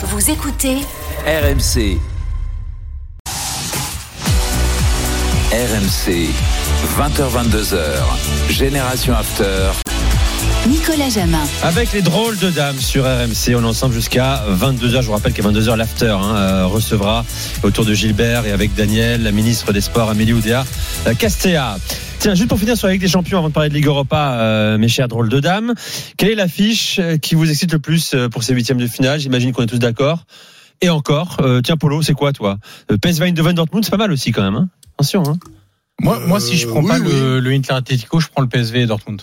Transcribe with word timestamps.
Vous 0.00 0.30
écoutez 0.30 0.76
RMC. 1.26 1.98
RMC. 5.50 6.30
20h22h. 6.96 7.78
Génération 8.48 9.14
After. 9.14 9.72
Nicolas 10.68 11.08
Jamin. 11.08 11.42
Avec 11.64 11.92
les 11.92 12.02
drôles 12.02 12.38
de 12.38 12.50
dames 12.50 12.78
sur 12.78 13.06
RMC, 13.06 13.56
on 13.56 13.62
est 13.62 13.66
ensemble 13.66 13.94
jusqu'à 13.94 14.44
22h. 14.48 15.02
Je 15.02 15.06
vous 15.06 15.12
rappelle 15.14 15.32
qu'à 15.32 15.42
22h, 15.42 15.74
l'after 15.74 16.06
hein, 16.10 16.36
euh, 16.36 16.66
recevra 16.66 17.24
autour 17.64 17.84
de 17.84 17.92
Gilbert 17.92 18.46
et 18.46 18.52
avec 18.52 18.76
Daniel, 18.76 19.24
la 19.24 19.32
ministre 19.32 19.72
des 19.72 19.80
Sports, 19.80 20.10
Amélie 20.10 20.32
Oudéa 20.32 20.64
euh, 21.08 21.14
Castéa. 21.14 21.76
Tiens, 22.20 22.34
juste 22.34 22.48
pour 22.48 22.58
finir 22.58 22.76
sur 22.76 22.88
la 22.88 22.94
Ligue 22.94 23.02
des 23.02 23.08
Champions, 23.08 23.38
avant 23.38 23.48
de 23.48 23.52
parler 23.54 23.68
de 23.68 23.74
Ligue 23.74 23.86
Europa, 23.86 24.40
euh, 24.40 24.76
mes 24.76 24.88
chers 24.88 25.06
drôles 25.06 25.28
de 25.28 25.38
dames, 25.38 25.74
quelle 26.16 26.30
est 26.30 26.34
l'affiche 26.34 26.98
euh, 26.98 27.16
qui 27.16 27.36
vous 27.36 27.48
excite 27.48 27.72
le 27.72 27.78
plus 27.78 28.12
euh, 28.14 28.28
pour 28.28 28.42
ces 28.42 28.54
huitièmes 28.54 28.78
de 28.78 28.88
finale? 28.88 29.20
J'imagine 29.20 29.52
qu'on 29.52 29.62
est 29.62 29.66
tous 29.66 29.78
d'accord. 29.78 30.24
Et 30.80 30.88
encore, 30.88 31.36
euh, 31.40 31.60
tiens 31.60 31.76
Polo, 31.76 32.02
c'est 32.02 32.14
quoi 32.14 32.32
toi? 32.32 32.58
Euh, 32.90 32.96
PSV 32.98 33.26
Eindhoven 33.26 33.54
Dortmund, 33.54 33.84
c'est 33.84 33.90
pas 33.92 33.96
mal 33.98 34.10
aussi 34.10 34.32
quand 34.32 34.42
même. 34.42 34.56
Hein 34.56 34.68
Attention. 34.98 35.22
Hein 35.28 35.38
Moi, 36.00 36.18
moi, 36.26 36.40
si 36.40 36.56
je 36.56 36.66
prends 36.66 36.84
Euh, 36.84 36.88
pas 36.88 36.98
oui, 36.98 37.06
le, 37.08 37.38
le 37.40 37.50
Inter 37.52 37.74
Atletico, 37.74 38.18
je 38.18 38.26
prends 38.28 38.42
le 38.42 38.48
PSV 38.48 38.80
et 38.80 38.86
Dortmund. 38.86 39.22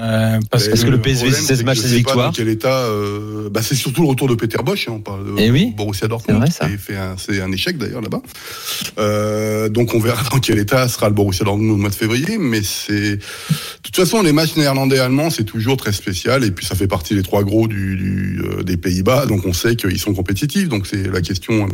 Euh, 0.00 0.38
parce 0.50 0.68
Parce 0.68 0.84
que 0.84 0.90
le 0.90 1.00
PSV, 1.00 1.32
c'est 1.32 1.42
16 1.42 1.60
que 1.60 1.64
matchs, 1.64 1.78
je 1.78 1.82
16 1.82 1.90
sais 1.90 1.94
pas 1.96 1.98
victoires. 2.10 2.26
Dans 2.28 2.32
quel 2.32 2.48
état 2.48 2.84
euh, 2.84 3.48
bah, 3.50 3.62
C'est 3.62 3.74
surtout 3.74 4.02
le 4.02 4.08
retour 4.08 4.28
de 4.28 4.34
Peter 4.36 4.58
Bosch. 4.64 4.86
hein, 4.88 4.92
on 4.94 5.00
parle 5.00 5.24
de 5.24 5.32
Eh 5.38 5.50
oui, 5.50 5.72
Borussia 5.76 6.06
Dortmund. 6.06 6.44
c'est 6.52 6.94
un- 6.96 7.16
C'est 7.18 7.40
un 7.40 7.50
échec 7.50 7.78
d'ailleurs 7.78 8.00
là-bas. 8.00 8.22
Euh, 8.98 9.68
donc 9.68 9.94
on 9.94 9.98
verra 9.98 10.22
dans 10.30 10.38
quel 10.38 10.58
état 10.58 10.86
sera 10.88 11.08
le 11.08 11.14
Borussia 11.14 11.44
Dortmund 11.44 11.70
au 11.72 11.76
mois 11.76 11.90
de 11.90 11.94
février. 11.94 12.38
Mais 12.38 12.62
c'est 12.62 13.16
de 13.16 13.20
toute 13.82 13.96
façon 13.96 14.22
les 14.22 14.32
matchs 14.32 14.54
néerlandais-allemands 14.56 15.30
c'est 15.30 15.44
toujours 15.44 15.76
très 15.76 15.92
spécial 15.92 16.44
et 16.44 16.50
puis 16.50 16.64
ça 16.64 16.74
fait 16.76 16.86
partie 16.86 17.14
des 17.14 17.22
trois 17.22 17.42
gros 17.42 17.66
du, 17.66 17.96
du, 17.96 18.40
des 18.64 18.76
Pays-Bas. 18.76 19.26
Donc 19.26 19.46
on 19.46 19.52
sait 19.52 19.74
qu'ils 19.76 19.98
sont 19.98 20.14
compétitifs. 20.14 20.68
Donc 20.68 20.86
c'est 20.86 21.10
la 21.10 21.20
question. 21.22 21.68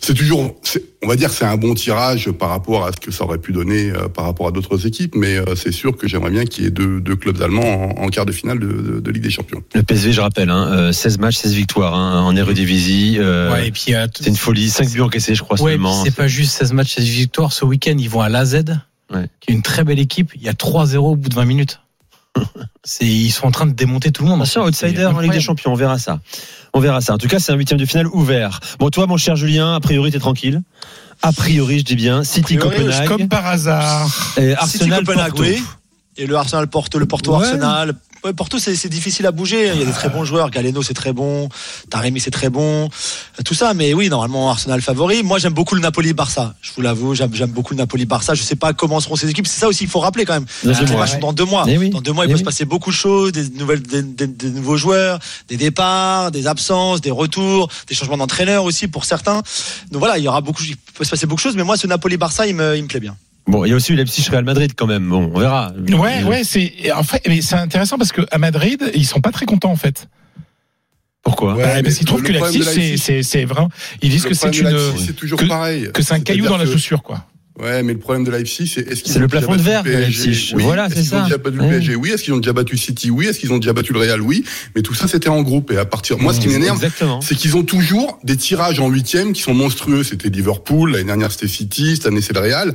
C'est 0.00 0.14
toujours, 0.14 0.54
on 1.02 1.08
va 1.08 1.16
dire, 1.16 1.30
que 1.30 1.34
c'est 1.34 1.44
un 1.44 1.56
bon 1.56 1.74
tirage 1.74 2.30
par 2.30 2.50
rapport 2.50 2.86
à 2.86 2.92
ce 2.92 3.04
que 3.04 3.10
ça 3.10 3.24
aurait 3.24 3.38
pu 3.38 3.52
donner 3.52 3.92
par 4.14 4.24
rapport 4.24 4.46
à 4.46 4.52
d'autres 4.52 4.86
équipes. 4.86 5.14
Mais 5.16 5.36
c'est 5.56 5.72
sûr 5.72 5.96
que 5.96 6.06
j'aimerais 6.06 6.30
bien 6.30 6.44
qu'il 6.44 6.62
y 6.64 6.66
ait 6.68 6.70
deux, 6.70 7.00
deux 7.00 7.16
clubs 7.16 7.40
allemands 7.42 7.55
en, 7.60 7.90
en 8.04 8.08
quart 8.08 8.26
de 8.26 8.32
finale 8.32 8.58
de, 8.58 8.66
de- 8.66 9.00
de 9.00 9.10
Ligue 9.10 9.22
des 9.22 9.30
Champions. 9.30 9.62
Le 9.74 9.82
PSV, 9.82 10.12
je 10.12 10.20
rappelle, 10.20 10.50
hein, 10.50 10.68
euh, 10.72 10.92
16 10.92 11.18
matchs, 11.18 11.36
16 11.36 11.54
victoires 11.54 11.94
hein, 11.94 12.22
en 12.22 12.34
Eredivisie. 12.36 13.16
Euh, 13.18 13.52
ouais, 13.52 13.68
et 13.68 13.70
puis 13.72 13.94
euh, 13.94 14.06
c'est 14.16 14.26
une 14.28 14.36
folie, 14.36 14.68
5 14.70 14.90
buts 14.90 15.00
encaissés, 15.00 15.34
je 15.34 15.42
crois 15.42 15.60
ouais, 15.60 15.72
seulement. 15.72 16.04
c'est 16.04 16.14
pas 16.14 16.28
juste 16.28 16.52
16 16.56 16.72
matchs, 16.72 16.94
16 16.96 17.04
victoires. 17.04 17.52
Ce 17.52 17.64
week-end, 17.64 17.96
ils 17.98 18.10
vont 18.10 18.20
à 18.20 18.28
l'AZ, 18.28 18.64
Ouais. 19.12 19.28
qui 19.40 19.52
est 19.52 19.54
une 19.54 19.62
très 19.62 19.84
belle 19.84 20.00
équipe. 20.00 20.32
Il 20.34 20.42
y 20.42 20.48
a 20.48 20.52
3-0 20.52 20.96
au 20.96 21.16
bout 21.16 21.28
de 21.28 21.34
20 21.34 21.44
minutes. 21.44 21.80
Ils 23.00 23.30
sont 23.32 23.46
en 23.46 23.50
train 23.50 23.66
de 23.66 23.72
démonter 23.72 24.10
tout 24.12 24.22
le 24.22 24.28
monde. 24.28 24.40
Attention, 24.40 24.64
C'est 24.72 24.86
outsider 24.86 25.06
en 25.06 25.18
Ligue 25.20 25.32
des. 25.32 25.40
Champions, 25.40 25.72
on 25.72 25.76
verra 25.76 25.98
ça. 25.98 26.20
On 26.74 26.80
verra 26.80 27.00
ça. 27.00 27.14
En 27.14 27.18
tout 27.18 27.28
cas, 27.28 27.38
c'est 27.38 27.52
un 27.52 27.56
huitième 27.56 27.78
de 27.80 27.86
finale 27.86 28.06
ouvert. 28.08 28.60
Bon, 28.78 28.90
toi, 28.90 29.06
mon 29.06 29.16
cher 29.16 29.36
Julien, 29.36 29.74
a 29.74 29.80
priori, 29.80 30.10
t'es 30.12 30.18
tranquille. 30.18 30.60
A 31.22 31.32
priori, 31.32 31.78
je 31.78 31.84
dis 31.84 31.96
bien. 31.96 32.22
City, 32.24 32.56
priori, 32.56 32.76
Copenhague. 32.76 33.08
Comme 33.08 33.28
par 33.28 33.46
hasard. 33.46 34.34
Et 34.36 34.50
City 34.50 34.54
Arsenal, 34.58 35.04
Copenhague, 35.04 35.30
Porto. 35.30 35.42
oui. 35.44 35.62
Et 36.18 36.26
le 36.26 36.34
Arsenal 36.36 36.66
Porto, 36.68 36.98
le 36.98 37.06
Porto 37.06 37.36
Ouais. 37.36 37.44
Arsenal. 37.46 37.94
Ouais, 38.24 38.32
Porto, 38.32 38.58
c'est 38.58 38.88
difficile 38.88 39.26
à 39.26 39.30
bouger. 39.30 39.70
Il 39.74 39.78
y 39.78 39.82
a 39.82 39.84
des 39.84 39.92
très 39.92 40.08
bons 40.08 40.24
joueurs. 40.24 40.50
Galeno, 40.50 40.82
c'est 40.82 40.94
très 40.94 41.12
bon. 41.12 41.48
Taremi, 41.90 42.18
c'est 42.18 42.30
très 42.32 42.48
bon. 42.48 42.88
Tout 43.44 43.54
ça, 43.54 43.72
mais 43.74 43.92
oui, 43.94 44.08
normalement, 44.08 44.50
Arsenal 44.50 44.80
favori. 44.80 45.22
Moi, 45.22 45.38
j'aime 45.38 45.52
beaucoup 45.52 45.74
le 45.76 45.80
Napoli-Barça. 45.82 46.54
Je 46.62 46.72
vous 46.74 46.80
l'avoue, 46.82 47.14
j'aime 47.14 47.30
beaucoup 47.50 47.74
le 47.74 47.78
Napoli-Barça. 47.78 48.34
Je 48.34 48.42
sais 48.42 48.56
pas 48.56 48.72
comment 48.72 48.98
seront 49.00 49.14
ces 49.14 49.28
équipes. 49.28 49.46
C'est 49.46 49.60
ça 49.60 49.68
aussi 49.68 49.80
qu'il 49.80 49.88
faut 49.90 50.00
rappeler 50.00 50.24
quand 50.24 50.32
même. 50.32 50.46
Dans 50.64 50.72
deux 50.72 50.84
Les 50.86 50.90
mois. 50.92 51.00
matchs 51.00 51.12
sont 51.12 51.18
dans 51.20 51.32
deux 51.34 51.44
mois. 51.44 51.66
Eh 51.68 51.76
oui. 51.78 51.90
Dans 51.90 52.00
deux 52.00 52.12
mois, 52.12 52.24
il 52.24 52.28
Eh 52.28 52.32
peut 52.32 52.36
oui. 52.38 52.40
se 52.40 52.44
passer 52.44 52.64
beaucoup 52.64 52.90
de 52.90 52.96
choses, 52.96 53.30
des 53.32 53.48
nouvelles, 53.50 53.82
des, 53.82 54.02
des- 54.02 54.26
des 54.26 54.50
nouveaux 54.50 54.78
joueurs, 54.78 55.20
des 55.48 55.58
départs, 55.58 56.30
des 56.32 56.46
absences, 56.48 57.00
des 57.02 57.10
retours, 57.12 57.68
des 57.86 57.94
changements 57.94 58.16
d'entraîneur 58.16 58.64
aussi 58.64 58.88
pour 58.88 59.04
certains. 59.04 59.42
Donc 59.92 60.00
voilà, 60.00 60.18
il 60.18 60.24
y 60.24 60.28
aura 60.28 60.40
beaucoup, 60.40 60.62
il 60.64 60.76
peut 60.94 61.04
se 61.04 61.10
passer 61.10 61.26
beaucoup 61.26 61.38
de 61.38 61.42
choses. 61.42 61.56
Mais 61.56 61.64
moi, 61.64 61.76
ce 61.76 61.86
Napoli-Barça, 61.86 62.46
il 62.48 62.56
me, 62.56 62.76
il 62.76 62.82
me 62.82 62.88
plaît 62.88 62.98
bien. 63.00 63.14
Bon, 63.46 63.64
il 63.64 63.70
y 63.70 63.72
a 63.72 63.76
aussi 63.76 63.92
eu 63.92 63.96
Leipzig 63.96 64.28
Real 64.30 64.44
Madrid 64.44 64.72
quand 64.76 64.86
même. 64.86 65.08
Bon, 65.08 65.30
on 65.32 65.38
verra. 65.38 65.72
Euh, 65.76 65.78
Euh, 65.78 65.80
Mm. 65.80 65.84
Mm. 65.84 65.88
Eh 65.88 65.94
Euh, 65.94 65.96
ben, 65.96 66.02
ben, 66.02 66.06
Euh, 66.06 66.18
euh, 66.18 66.22
ben, 66.22 66.32
Euh, 66.32 66.34
euh, 66.34 66.34
euh, 66.34 66.34
euh, 66.34 66.34
euh, 66.34 66.36
euh, 66.36 66.82
euh, 69.62 69.92
euh, 69.92 70.42
Pourquoi? 71.22 71.54
Ouais, 71.54 71.64
mais 71.76 71.82
parce 71.82 71.94
qu'ils 71.96 72.06
trouvent 72.06 72.22
que 72.22 72.32
Leipzig, 72.32 72.62
c'est- 72.62 72.96
c'est 72.96 73.22
c'est 73.24 73.44
vraiment. 73.44 73.68
Ils 74.00 74.10
disent 74.10 74.22
le 74.24 74.28
que 74.30 74.34
c'est 74.34 74.56
une. 74.60 74.96
C'est 74.98 75.12
toujours 75.16 75.38
que- 75.40 75.46
pareil. 75.46 75.90
Que 75.92 76.02
c'est 76.02 76.14
un 76.14 76.20
caillou 76.20 76.46
dans 76.46 76.56
la 76.56 76.64
que- 76.64 76.72
chaussure, 76.72 77.02
quoi. 77.02 77.24
Ouais, 77.60 77.82
mais 77.82 77.94
le 77.94 77.98
problème 77.98 78.24
de 78.24 78.30
Leipzig, 78.30 78.66
c'est 78.66 78.82
est-ce 78.86 79.02
qu'ils 79.02 79.12
C'est 79.12 79.18
ont 79.18 79.22
le 79.22 79.28
déjà 79.28 79.38
plafond 79.46 79.52
de 79.52 79.56
battu 79.62 79.68
verre 79.70 79.82
le 79.84 79.90
de 79.90 79.96
PSG 79.96 80.26
Leipzig. 80.26 80.52
Oui. 80.56 80.62
Voilà, 80.62 80.86
Est-ce 80.86 80.94
c'est 80.96 81.00
qu'ils 81.02 81.14
ont 81.14 81.18
ça. 81.18 81.24
déjà 81.24 81.38
battu 81.38 81.56
le. 81.56 81.68
PSG 81.68 81.94
Oui. 81.96 82.10
Est-ce 82.10 82.22
qu'ils 82.22 82.34
ont 82.34 82.38
déjà 82.38 82.52
battu 82.52 82.76
City? 82.76 83.10
Oui. 83.10 83.26
Est-ce 83.26 83.38
qu'ils 83.38 83.52
ont 83.52 83.58
déjà 83.58 83.72
battu 83.72 83.92
le 83.94 83.98
Real? 84.00 84.20
Oui. 84.20 84.44
Mais 84.74 84.82
tout 84.82 84.94
ça, 84.94 85.08
c'était 85.08 85.28
en 85.30 85.40
groupe. 85.42 85.70
Et 85.70 85.78
à 85.78 85.84
partir, 85.86 86.18
moi, 86.18 86.34
ce 86.34 86.40
qui 86.40 86.48
m'énerve, 86.48 86.76
Exactement. 86.76 87.20
c'est 87.22 87.34
qu'ils 87.34 87.56
ont 87.56 87.62
toujours 87.62 88.18
des 88.24 88.36
tirages 88.36 88.78
en 88.80 88.88
huitième 88.88 89.32
qui 89.32 89.40
sont 89.42 89.54
monstrueux. 89.54 90.02
C'était 90.04 90.28
Liverpool, 90.28 90.92
l'année 90.92 91.04
dernière 91.04 91.32
c'était 91.32 91.48
City, 91.48 91.96
cette 91.96 92.06
année 92.06 92.20
c'est 92.20 92.34
le 92.34 92.40
Real. 92.40 92.74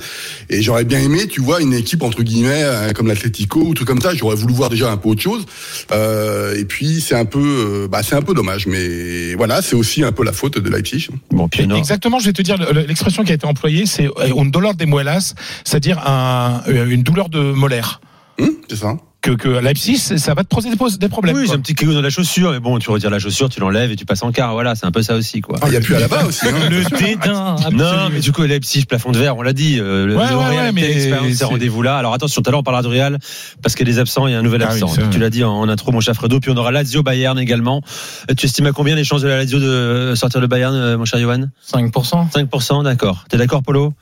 Et 0.50 0.62
j'aurais 0.64 0.84
bien 0.86 1.00
aimé, 1.00 1.28
tu 1.28 1.42
vois, 1.42 1.62
une 1.62 1.74
équipe 1.74 2.02
entre 2.02 2.24
guillemets 2.24 2.63
euh, 2.63 2.92
comme 2.94 3.08
l'Atlético 3.08 3.62
ou 3.62 3.74
truc 3.74 3.88
comme 3.88 4.02
ça. 4.02 4.16
J'aurais 4.16 4.36
voulu 4.36 4.53
voir 4.53 4.69
déjà 4.72 4.92
un 4.92 4.98
peu 4.98 5.09
autre 5.09 5.22
chose. 5.22 5.46
Euh, 5.92 6.56
et 6.56 6.66
puis 6.66 7.02
c'est 7.02 7.16
un 7.16 7.25
peu, 7.25 7.40
euh, 7.84 7.88
bah 7.88 8.02
c'est 8.03 8.16
un 8.16 8.22
peu 8.22 8.34
dommage. 8.34 8.68
Mais 8.68 9.36
voilà, 9.36 9.62
c'est 9.62 9.75
aussi 9.75 10.03
un 10.03 10.12
peu 10.12 10.24
la 10.24 10.31
faute 10.34 10.58
de 10.58 10.69
Leipzig. 10.69 11.09
Bon, 11.31 11.48
puis 11.48 11.68
non. 11.68 11.75
Exactement, 11.75 12.19
je 12.19 12.25
vais 12.25 12.34
te 12.34 12.42
dire, 12.42 12.58
le- 12.58 12.81
l'expression 12.86 13.24
qui 13.24 13.31
a 13.31 13.36
été 13.36 13.46
employée, 13.46 13.86
c'est 13.86 14.08
euh, 14.08 14.12
un 14.38 14.46
dolor 14.71 14.75
de 14.75 14.85
muelas, 14.85 15.33
c'est-à-dire 15.63 15.99
un- 16.07 16.61
euh, 16.67 16.89
une 16.89 17.03
douleur 17.03 17.29
de 17.29 17.39
molaire. 17.39 18.01
Hum, 18.39 18.49
c'est 18.69 18.77
ça. 18.77 18.93
Que, 19.21 19.29
que 19.31 19.55
à 19.57 19.61
Leipzig, 19.61 19.97
c'est- 19.97 20.17
ça 20.17 20.33
va 20.33 20.43
te 20.43 20.47
poser 20.47 20.71
des, 20.71 20.75
des 20.97 21.07
problèmes. 21.07 21.35
Oui, 21.35 21.43
quoi. 21.43 21.51
j'ai 21.53 21.59
un 21.59 21.61
petit 21.61 21.75
caillou 21.75 21.93
dans 21.93 22.01
la 22.01 22.09
chaussure, 22.09 22.49
mais 22.53 22.59
bon, 22.59 22.79
tu 22.79 22.89
retires 22.89 23.11
la 23.11 23.19
chaussure, 23.19 23.49
tu 23.49 23.59
l'enlèves 23.59 23.91
et 23.91 23.95
tu 23.95 24.03
passes 24.03 24.23
en 24.23 24.31
quart. 24.31 24.53
Voilà, 24.53 24.73
c'est 24.73 24.87
un 24.87 24.91
peu 24.91 25.03
ça 25.03 25.13
aussi, 25.15 25.41
quoi. 25.41 25.59
Ah, 25.61 25.65
Il 25.67 25.73
y 25.73 25.77
a 25.77 25.79
plus 25.79 25.93
à 25.93 25.99
la 25.99 26.07
bas 26.07 26.25
aussi. 26.25 26.47
Hein. 26.47 26.53
Le 26.71 26.83
dédain. 26.97 27.55
Non, 27.71 28.09
mais 28.11 28.19
du 28.19 28.31
coup, 28.31 28.41
Leipzig, 28.41 28.85
plafond 28.87 29.11
de 29.11 29.19
verre, 29.19 29.37
on 29.37 29.43
l'a 29.43 29.53
dit. 29.53 29.77
euh, 29.79 30.07
le, 30.07 30.15
Ouais, 30.17 30.27
le 30.27 30.35
ouais, 30.35 30.43
ouais, 30.57 30.71
mais 30.71 30.93
c'est- 30.93 31.33
ces 31.35 31.45
rendez-vous-là. 31.45 31.97
Alors 31.97 32.15
attention, 32.15 32.41
tout 32.41 32.49
à 32.49 32.51
l'heure, 32.51 32.61
on 32.61 32.63
parlera 32.63 32.81
de 32.81 32.88
Real, 32.88 33.19
parce 33.61 33.75
qu'il 33.75 33.88
y 33.88 33.91
a 33.91 33.93
des 33.93 33.99
absents, 33.99 34.25
il 34.25 34.31
y 34.31 34.35
a 34.35 34.39
un 34.39 34.41
nouvel 34.41 34.63
Ah 34.63 34.69
oui, 34.73 34.81
absent. 34.81 34.88
c'est 34.95 35.07
tu 35.11 35.19
l'as 35.19 35.29
dit 35.29 35.43
en, 35.43 35.51
en 35.53 35.69
intro, 35.69 35.91
mon 35.91 35.99
cher 35.99 36.15
Fredo. 36.15 36.39
Puis 36.39 36.49
on 36.49 36.57
aura 36.57 36.71
Lazio 36.71 37.03
Bayern 37.03 37.38
également. 37.38 37.83
Euh, 38.31 38.33
Tu 38.33 38.47
estimes 38.47 38.65
à 38.65 38.71
combien 38.71 38.95
les 38.95 39.03
chances 39.03 39.21
de 39.21 39.27
la 39.27 39.38
Lazio 39.38 39.59
de 39.59 40.13
sortir 40.15 40.41
le 40.41 40.47
Bayern, 40.47 40.73
euh, 40.73 40.97
mon 40.97 41.05
cher 41.05 41.19
Johan? 41.19 41.43
5%. 41.71 42.27
5%, 42.33 42.83
d'accord. 42.83 43.25
T'es 43.29 43.38
d'accord, 43.38 43.61
Polo? 43.61 43.93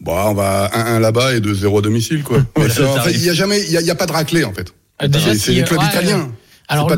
Bon, 0.00 0.12
on 0.12 0.34
va 0.34 0.70
1-1 0.74 1.00
là-bas 1.00 1.34
et 1.34 1.40
2-0 1.40 1.78
à 1.78 1.80
domicile, 1.82 2.22
quoi. 2.22 2.38
Ça, 2.68 2.88
en 2.88 3.00
fait, 3.00 3.12
il 3.12 3.24
y 3.24 3.30
a 3.30 3.34
jamais, 3.34 3.60
il 3.62 3.70
y 3.70 3.84
y 3.84 3.90
a 3.90 3.94
pas 3.94 4.06
de 4.06 4.12
raclée, 4.12 4.44
en 4.44 4.52
fait. 4.52 4.72
Déjà, 5.02 5.34
C'est 5.34 5.52
les 5.52 5.62
clubs 5.62 5.80
ouais, 5.80 5.86
italiens. 5.86 6.30
Alors, 6.68 6.88
pas 6.88 6.96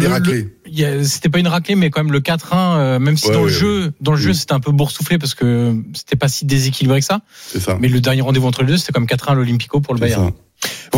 c'était 1.05 1.29
pas 1.29 1.39
une 1.39 1.49
raclée, 1.49 1.75
mais 1.75 1.91
quand 1.91 2.03
même 2.03 2.13
le 2.13 2.21
4-1, 2.21 2.79
euh, 2.79 2.99
même 2.99 3.17
si 3.17 3.27
Ouais, 3.27 3.35
dans 3.35 3.41
le 3.41 3.47
ouais, 3.47 3.53
jeu, 3.53 3.93
dans 4.01 4.13
le 4.13 4.19
jeu, 4.19 4.33
c'était 4.33 4.55
un 4.55 4.61
peu 4.61 4.73
boursouflé 4.73 5.19
parce 5.19 5.35
que 5.35 5.77
c'était 5.95 6.17
pas 6.17 6.29
si 6.29 6.47
déséquilibré 6.47 7.01
que 7.01 7.05
ça. 7.07 7.21
Ça. 7.59 7.77
Mais 7.79 7.89
le 7.89 8.01
dernier 8.01 8.23
rendez-vous 8.23 8.47
entre 8.47 8.63
les 8.63 8.69
deux, 8.69 8.79
c'était 8.79 8.93
comme 8.93 9.05
4-1 9.05 9.33
à 9.33 9.35
l'Olympico 9.35 9.81
pour 9.81 9.93
le 9.95 10.01
Bayern. 10.01 10.29
ça. 10.29 10.35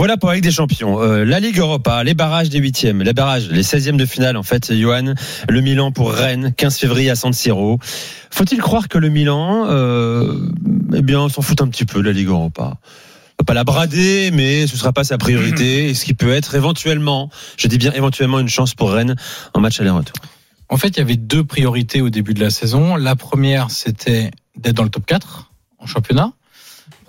Voilà 0.00 0.16
pour 0.16 0.32
Ligue 0.32 0.42
des 0.42 0.50
Champions. 0.50 1.02
Euh, 1.02 1.26
la 1.26 1.40
Ligue 1.40 1.58
Europa, 1.58 2.02
les 2.04 2.14
barrages 2.14 2.48
des 2.48 2.58
huitièmes, 2.58 3.02
les 3.02 3.12
barrages, 3.12 3.50
les 3.50 3.62
16e 3.62 3.96
de 3.96 4.06
finale 4.06 4.38
en 4.38 4.42
fait. 4.42 4.74
Johan, 4.74 5.12
le 5.46 5.60
Milan 5.60 5.92
pour 5.92 6.10
Rennes, 6.10 6.54
15 6.56 6.78
février 6.78 7.10
à 7.10 7.16
San 7.16 7.34
Siro. 7.34 7.78
Faut-il 8.30 8.62
croire 8.62 8.88
que 8.88 8.96
le 8.96 9.10
Milan, 9.10 9.66
euh, 9.68 10.38
eh 10.94 11.02
bien, 11.02 11.28
s'en 11.28 11.42
fout 11.42 11.60
un 11.60 11.68
petit 11.68 11.84
peu 11.84 11.98
de 11.98 12.06
la 12.06 12.12
Ligue 12.12 12.28
Europa? 12.28 12.78
On 12.78 13.42
va 13.42 13.44
pas 13.44 13.52
la 13.52 13.62
brader, 13.62 14.30
mais 14.32 14.66
ce 14.66 14.78
sera 14.78 14.94
pas 14.94 15.04
sa 15.04 15.18
priorité. 15.18 15.90
Et 15.90 15.94
ce 15.94 16.06
qui 16.06 16.14
peut 16.14 16.32
être 16.32 16.54
éventuellement, 16.54 17.28
je 17.58 17.68
dis 17.68 17.76
bien 17.76 17.92
éventuellement, 17.92 18.38
une 18.38 18.48
chance 18.48 18.72
pour 18.72 18.92
Rennes 18.92 19.16
en 19.52 19.60
match 19.60 19.82
aller-retour. 19.82 20.16
En 20.70 20.78
fait, 20.78 20.88
il 20.88 20.96
y 20.96 21.02
avait 21.02 21.16
deux 21.16 21.44
priorités 21.44 22.00
au 22.00 22.08
début 22.08 22.32
de 22.32 22.40
la 22.40 22.48
saison. 22.48 22.96
La 22.96 23.16
première, 23.16 23.70
c'était 23.70 24.30
d'être 24.56 24.76
dans 24.76 24.84
le 24.84 24.88
top 24.88 25.04
4 25.04 25.52
en 25.78 25.84
championnat. 25.84 26.32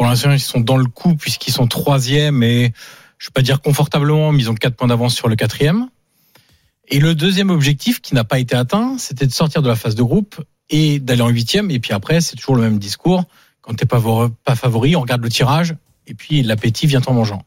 Pour 0.01 0.09
l'instant, 0.09 0.31
ils 0.31 0.39
sont 0.39 0.61
dans 0.61 0.77
le 0.77 0.87
coup 0.87 1.15
puisqu'ils 1.15 1.51
sont 1.51 1.67
troisième 1.67 2.41
et 2.41 2.73
je 3.19 3.27
vais 3.27 3.31
pas 3.35 3.43
dire 3.43 3.61
confortablement, 3.61 4.31
mais 4.31 4.39
ils 4.39 4.49
ont 4.49 4.55
quatre 4.55 4.75
points 4.75 4.87
d'avance 4.87 5.13
sur 5.13 5.27
le 5.27 5.35
quatrième. 5.35 5.89
Et 6.87 6.99
le 6.99 7.13
deuxième 7.13 7.51
objectif 7.51 8.01
qui 8.01 8.15
n'a 8.15 8.23
pas 8.23 8.39
été 8.39 8.55
atteint, 8.55 8.97
c'était 8.97 9.27
de 9.27 9.31
sortir 9.31 9.61
de 9.61 9.67
la 9.67 9.75
phase 9.75 9.93
de 9.93 10.01
groupe 10.01 10.43
et 10.71 10.97
d'aller 10.97 11.21
en 11.21 11.29
huitième. 11.29 11.69
Et 11.69 11.79
puis 11.79 11.93
après, 11.93 12.19
c'est 12.19 12.35
toujours 12.35 12.55
le 12.55 12.63
même 12.63 12.79
discours. 12.79 13.25
Quand 13.61 13.75
t'es 13.75 13.85
pas 13.85 14.01
pas 14.43 14.55
favori, 14.55 14.95
on 14.95 15.01
regarde 15.01 15.21
le 15.21 15.29
tirage 15.29 15.75
et 16.07 16.15
puis 16.15 16.41
l'appétit 16.41 16.87
vient 16.87 17.03
en 17.05 17.13
mangeant. 17.13 17.43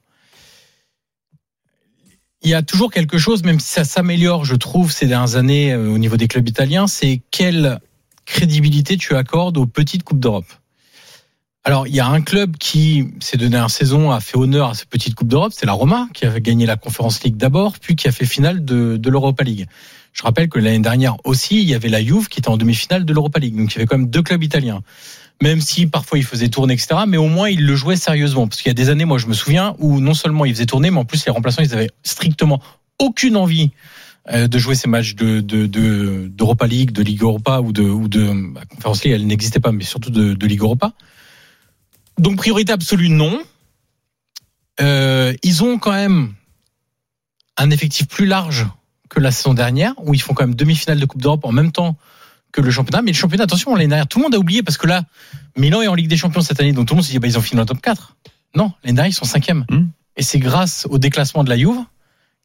Il 2.43 2.51
y 2.51 2.55
a 2.55 2.63
toujours 2.63 2.93
quelque 2.93 3.19
chose, 3.19 3.43
même 3.43 3.59
si 3.59 3.73
ça 3.73 3.83
s'améliore, 3.83 4.45
je 4.45 4.55
trouve, 4.55 4.93
ces 4.93 5.09
dernières 5.09 5.35
années 5.35 5.73
euh, 5.73 5.91
au 5.91 5.99
niveau 5.99 6.17
des 6.17 6.29
clubs 6.29 6.49
italiens, 6.49 6.87
c'est 6.87 7.21
quelle 7.33 7.81
crédibilité 8.27 8.97
tu 8.97 9.17
accordes 9.17 9.57
aux 9.57 9.67
petites 9.67 10.05
coupes 10.05 10.21
d'Europe? 10.21 10.47
Alors, 11.67 11.87
il 11.87 11.95
y 11.95 12.01
a 12.01 12.07
un 12.07 12.21
club 12.21 12.59
qui, 12.59 13.09
ces 13.21 13.39
deux 13.39 13.49
dernières 13.49 13.71
saisons, 13.71 14.11
a 14.11 14.21
fait 14.21 14.37
honneur 14.37 14.69
à 14.71 14.75
ces 14.75 14.85
petites 14.85 15.15
coupes 15.15 15.29
d'Europe, 15.29 15.53
c'est 15.57 15.65
la 15.65 15.73
Roma, 15.73 16.09
qui 16.13 16.27
a 16.27 16.39
gagné 16.39 16.67
la 16.67 16.77
Conference 16.77 17.23
League 17.23 17.39
d'abord, 17.39 17.79
puis 17.79 17.97
qui 17.97 18.07
a 18.07 18.13
fait 18.13 18.27
finale 18.27 18.65
de, 18.67 18.99
de 18.99 19.11
l'Europa 19.11 19.45
League. 19.45 19.67
Je 20.13 20.23
rappelle 20.23 20.51
que 20.51 20.59
l'année 20.59 20.81
dernière 20.81 21.17
aussi, 21.25 21.63
il 21.63 21.69
y 21.69 21.75
avait 21.75 21.89
la 21.89 22.05
Juve 22.05 22.29
qui 22.29 22.39
était 22.41 22.51
en 22.51 22.59
demi-finale 22.59 23.07
de 23.07 23.13
l'Europa 23.15 23.39
League. 23.41 23.57
Donc, 23.57 23.73
il 23.73 23.77
y 23.77 23.79
avait 23.79 23.87
quand 23.87 23.97
même 23.97 24.11
deux 24.11 24.23
clubs 24.23 24.43
italiens. 24.43 24.83
Même 25.43 25.61
si 25.63 25.87
parfois 25.87 26.19
ils 26.19 26.25
faisaient 26.25 26.49
tourner, 26.49 26.75
etc. 26.75 27.01
Mais 27.09 27.17
au 27.17 27.29
moins, 27.29 27.49
ils 27.49 27.65
le 27.65 27.75
jouaient 27.75 27.97
sérieusement. 27.97 28.47
Parce 28.47 28.61
qu'il 28.61 28.69
y 28.69 28.71
a 28.71 28.75
des 28.75 28.91
années, 28.91 29.07
moi, 29.07 29.17
je 29.19 29.27
me 29.27 29.33
souviens, 29.35 29.75
où 29.79 30.01
non 30.01 30.15
seulement 30.15 30.45
ils 30.45 30.55
faisaient 30.55 30.67
tourner, 30.67 30.91
mais 30.91 30.99
en 30.99 31.05
plus, 31.07 31.25
les 31.25 31.33
remplaçants, 31.33 31.63
ils 31.63 31.73
avaient 31.73 31.91
strictement 32.03 32.61
aucune 33.01 33.37
envie 33.37 33.71
euh, 34.31 34.47
de 34.49 34.59
jouer 34.59 34.75
ces 34.75 34.89
matchs 34.89 35.15
de 35.17 35.41
de 35.41 35.67
de- 35.67 36.29
d'Europa 36.33 36.67
League, 36.67 36.93
de 36.93 37.03
Ligue 37.03 37.23
Europa 37.23 37.61
ou 37.61 37.73
de 37.73 37.83
ou 37.83 38.07
de 38.09 38.53
bah, 38.53 38.61
Conference 38.71 39.03
League, 39.03 39.15
elle 39.15 39.27
n'existait 39.27 39.61
pas, 39.61 39.73
mais 39.73 39.85
surtout 39.85 40.11
de, 40.11 40.35
de 40.35 40.47
Ligue 40.47 40.61
Europa. 40.61 40.93
Donc 42.19 42.37
priorité 42.37 42.73
absolue 42.73 43.09
non. 43.09 43.41
Euh, 44.81 45.33
ils 45.43 45.63
ont 45.63 45.79
quand 45.79 45.93
même 45.93 46.35
un 47.57 47.71
effectif 47.71 48.09
plus 48.09 48.27
large 48.27 48.67
que 49.09 49.21
la 49.21 49.31
saison 49.31 49.55
dernière, 49.55 49.95
où 49.99 50.15
ils 50.15 50.21
font 50.21 50.35
quand 50.35 50.45
même 50.45 50.55
demi-finale 50.55 50.99
de 50.99 51.07
Coupe 51.07 51.23
d'Europe 51.23 51.45
en 51.45 51.53
même 51.53 51.71
temps 51.71 51.97
que 52.53 52.61
le 52.61 52.71
championnat. 52.71 53.03
Mais 53.03 53.13
le 53.13 53.17
championnat, 53.17 53.45
attention, 53.45 53.75
l'année 53.75 53.89
dernière, 53.89 54.09
tout 54.09 54.19
le 54.19 54.25
monde 54.25 54.35
a 54.35 54.39
oublié 54.39 54.63
parce 54.63 54.77
que 54.77 54.87
là, 54.87 55.03
Milan 55.57 55.83
est 55.83 55.89
en 55.89 55.95
Ligue 55.95 56.09
des 56.09 56.17
Champions 56.17 56.41
cette 56.41 56.61
année, 56.61 56.73
donc 56.73 56.87
tout 56.87 56.95
le 56.95 56.97
monde 56.97 57.05
s'est 57.05 57.13
dit, 57.13 57.19
bah, 57.19 57.29
ils 57.29 57.39
ont 57.39 57.43
fini 57.43 57.57
dans 57.57 57.63
le 57.63 57.69
top 57.69 57.81
4. 57.81 58.17
Non, 58.57 58.73
l'année 58.83 58.95
dernière, 58.95 59.11
ils 59.11 59.15
sont 59.15 59.25
cinquième. 59.25 59.67
Hmm. 59.71 59.87
Et 60.17 60.23
c'est 60.23 60.39
grâce 60.39 60.87
au 60.91 60.99
déclassement 60.99 61.45
de 61.45 61.51
la 61.51 61.59
Juve 61.59 61.79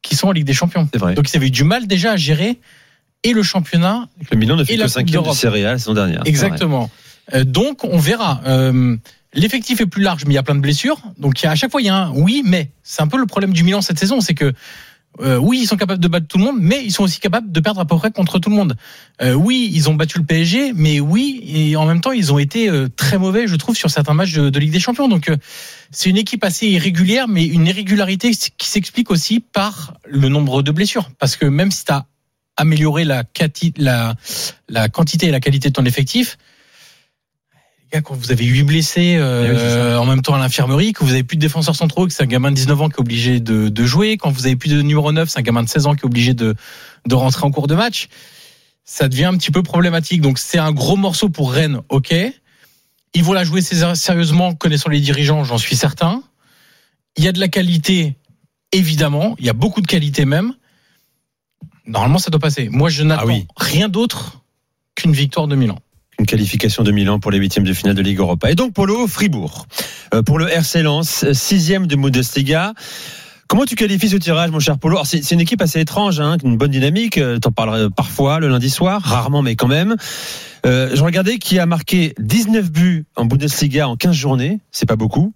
qu'ils 0.01 0.18
sont 0.18 0.27
en 0.27 0.31
Ligue 0.31 0.45
des 0.45 0.54
Champions. 0.54 0.88
C'est 0.92 1.00
vrai. 1.00 1.13
Donc 1.13 1.30
ils 1.31 1.38
avaient 1.38 1.48
eu 1.48 1.51
du 1.51 1.63
mal 1.63 1.88
déjà 1.88 2.13
à 2.13 2.18
gérer 2.18 2.60
et 3.24 3.33
le 3.33 3.44
championnat 3.44 4.07
Le 4.31 4.38
Milan 4.38 4.56
ne 4.56 4.63
fait 4.63 4.75
que 4.75 4.81
Coupe 4.81 4.89
5 4.89 5.06
d'Europe. 5.12 5.33
de 5.33 5.38
Serie 5.38 5.65
A 5.65 5.74
la 5.74 5.77
saison 5.77 5.94
dernière. 5.94 6.22
Exactement. 6.25 6.89
Euh, 7.33 7.44
donc 7.44 7.83
on 7.83 7.98
verra. 7.98 8.42
Euh, 8.45 8.98
L'effectif 9.34 9.80
est 9.81 9.86
plus 9.86 10.02
large, 10.02 10.26
mais 10.26 10.34
il 10.34 10.36
y 10.36 10.40
a 10.40 10.44
plein 10.44 10.56
de 10.56 10.60
blessures. 10.60 11.00
Donc 11.18 11.44
à 11.46 11.56
chaque 11.56 11.72
fois, 11.72 11.81
il 11.81 11.86
y 11.86 11.90
a 11.90 11.96
un 11.96 12.12
oui, 12.12 12.42
mais. 12.46 12.72
C'est 12.84 13.04
un 13.04 13.08
peu 13.08 13.18
le 13.18 13.28
problème 13.28 13.54
du 13.54 13.64
Milan 13.64 13.81
cette 13.81 14.00
saison, 14.00 14.22
c'est 14.22 14.34
que 14.34 14.54
euh, 15.22 15.38
oui, 15.38 15.60
ils 15.62 15.68
sont 15.68 15.78
capables 15.78 16.02
de 16.02 16.08
battre 16.08 16.28
tout 16.28 16.38
le 16.38 16.44
monde, 16.44 16.58
mais 16.60 16.84
ils 16.84 16.92
sont 16.92 17.04
aussi 17.04 17.20
capables 17.20 17.52
de 17.52 17.60
perdre 17.60 17.81
à 17.81 17.86
peu 17.86 17.98
près 17.98 18.12
contre 18.12 18.40
tout 18.40 18.50
le 18.50 18.56
monde. 18.56 18.76
Euh, 19.22 19.34
oui, 19.34 19.70
ils 19.74 19.90
ont 19.90 19.96
battu 19.96 20.18
le 20.18 20.24
PSG, 20.24 20.74
mais 20.74 21.00
oui, 21.00 21.44
et 21.46 21.76
en 21.76 21.86
même 21.86 22.02
temps, 22.02 22.12
ils 22.12 22.31
ont 22.31 22.40
été 22.40 22.70
euh, 22.70 22.88
très 22.96 23.18
mauvais, 23.18 23.48
je 23.48 23.56
trouve, 23.56 23.76
sur 23.76 23.90
certains 23.90 24.14
matchs 24.14 24.34
de, 24.34 24.50
de 24.50 24.60
Ligue 24.60 24.72
des 24.72 24.80
Champions. 24.80 25.08
Donc 25.08 25.30
euh, 25.30 25.38
c'est 25.92 26.10
une 26.10 26.18
équipe 26.18 26.44
assez 26.44 26.68
irrégulière, 26.68 27.28
mais 27.28 27.46
une 27.46 27.68
irrégularité 27.68 28.32
qui 28.32 28.68
s'explique 28.68 29.12
aussi 29.12 29.40
par 29.40 29.96
le 30.06 30.30
nombre 30.30 30.62
de 30.62 30.72
blessures. 30.72 31.10
Parce 31.20 31.36
que 31.36 31.46
même 31.46 31.72
si 31.72 31.86
tu 31.86 31.92
as 31.92 32.06
amélioré 32.56 33.04
la, 33.04 33.24
la, 33.78 34.16
la 34.68 34.90
quantité 34.90 35.28
et 35.28 35.32
la 35.32 35.40
qualité 35.40 35.70
de 35.70 35.74
ton 35.74 35.86
effectif, 35.86 36.38
gars, 37.91 38.01
quand 38.01 38.15
vous 38.15 38.31
avez 38.31 38.45
huit 38.45 38.63
blessés 38.63 39.15
euh, 39.18 39.47
Eh 39.47 39.91
oui, 39.91 39.97
en 39.97 40.06
même 40.06 40.21
temps 40.21 40.33
à 40.36 40.39
l'infirmerie, 40.39 40.94
que 40.94 41.03
vous 41.03 41.12
avez 41.12 41.24
plus 41.24 41.38
de 41.38 41.41
défenseurs 41.41 41.75
centraux, 41.75 42.06
que 42.07 42.13
c'est 42.13 42.24
un 42.24 42.27
gamin 42.27 42.51
de 42.51 42.56
19 42.56 42.81
ans 42.81 42.89
qui 42.89 42.95
est 42.95 43.00
obligé 43.00 43.39
de, 43.39 43.69
de 43.69 43.86
jouer, 43.86 44.18
quand 44.18 44.30
vous 44.31 44.45
avez 44.45 44.56
plus 44.56 44.69
de 44.69 44.81
numéro 44.81 45.12
9, 45.12 45.30
c'est 45.30 45.39
un 45.39 45.44
gamin 45.44 45.63
de 45.63 45.69
16 45.69 45.88
ans 45.88 45.94
qui 45.95 46.01
est 46.01 46.06
obligé 46.06 46.33
de, 46.33 46.56
de 47.07 47.15
rentrer 47.15 47.45
en 47.45 47.51
cours 47.51 47.68
de 47.68 47.75
match, 47.75 48.07
ça 48.86 49.07
devient 49.07 49.25
un 49.25 49.38
petit 49.38 49.51
peu 49.51 49.63
problématique. 49.63 50.21
Donc 50.21 50.39
c'est 50.39 50.57
un 50.59 50.71
gros 50.71 50.95
morceau 50.95 51.30
pour 51.30 51.51
Rennes, 51.53 51.81
ok. 51.89 52.13
Ils 53.15 53.24
vont 53.24 53.33
la 53.33 53.44
jouer 53.44 53.62
sé- 53.62 53.95
sérieusement, 53.95 54.53
connaissant 54.53 54.89
les 54.89 55.00
dirigeants, 55.00 55.44
j'en 55.44 55.57
suis 55.57 55.75
certain. 55.75 56.21
Il 57.18 57.24
y 57.24 57.27
a 57.27 57.31
de 57.31 57.39
la 57.39 57.47
qualité, 57.47 58.15
évidemment, 58.71 59.36
il 59.39 59.45
y 59.45 59.50
a 59.50 59.53
beaucoup 59.53 59.81
de 59.81 59.88
qualité 59.88 60.25
même. 60.25 60.53
Normalement, 61.86 62.19
ça 62.19 62.30
doit 62.30 62.39
passer. 62.39 62.69
Moi, 62.69 62.89
je 62.89 63.01
n'attends 63.03 63.24
Ah 63.24 63.27
oui. 63.27 63.47
rien 63.57 63.89
d'autre 63.89 64.41
qu'une 64.95 65.12
victoire 65.13 65.47
de 65.47 65.56
Milan. 65.56 65.80
Une 66.19 66.25
qualification 66.25 66.83
de 66.83 66.92
Milan 66.92 67.19
pour 67.19 67.31
les 67.31 67.38
huitièmes 67.38 67.63
de 67.63 67.74
finale 67.74 67.95
de 67.95 68.01
Ligue 68.01 68.19
Europa. 68.19 68.51
Et 68.51 68.56
donc 68.56 68.74
Polo, 68.74 69.07
Fribourg. 69.07 69.66
Euh, 70.13 70.21
pour 70.21 70.38
le 70.38 70.50
RC 70.50 70.83
Lens, 70.83 71.31
sixième 71.31 71.88
de 71.88 71.95
Bundesliga. 71.95 72.74
Comment 73.48 73.66
tu 73.66 73.75
qualifies 73.75 74.10
ce 74.10 74.18
tirage, 74.18 74.51
mon 74.51 74.60
cher 74.60 74.77
Polo? 74.77 74.98
Alors, 74.98 75.07
c'est, 75.07 75.24
c'est 75.24 75.33
une 75.33 75.42
équipe 75.42 75.62
assez 75.62 75.80
étrange, 75.80 76.19
hein, 76.19 76.38
une 76.44 76.57
bonne 76.57 76.71
dynamique. 76.71 77.18
euh, 77.18 77.39
T'en 77.39 77.51
parlerai 77.51 77.89
parfois 77.89 78.39
le 78.39 78.48
lundi 78.50 78.69
soir, 78.69 79.01
rarement, 79.01 79.42
mais 79.42 79.56
quand 79.56 79.68
même. 79.69 79.95
Euh, 80.66 80.92
je 80.94 81.01
regardais 81.04 81.38
qui 81.39 81.57
a 81.57 81.66
marqué 81.66 82.13
19 82.19 82.69
buts 82.69 83.06
en 83.15 83.25
Bundesliga 83.25 83.88
en 83.88 83.95
15 83.95 84.13
journées, 84.13 84.60
c'est 84.72 84.86
pas 84.86 84.98
beaucoup, 84.98 85.33